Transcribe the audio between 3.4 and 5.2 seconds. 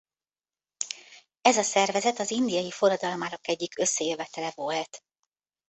egyik összejövetele volt.